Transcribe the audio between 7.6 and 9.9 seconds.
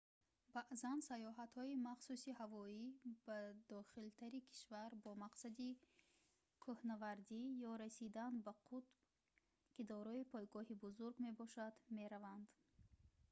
ё расидан ба қутб ки